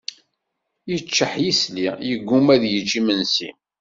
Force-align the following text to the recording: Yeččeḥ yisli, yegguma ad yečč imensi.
Yeččeḥ 0.89 1.31
yisli, 1.43 1.87
yegguma 2.09 2.49
ad 2.55 2.63
yečč 2.71 2.91
imensi. 2.99 3.49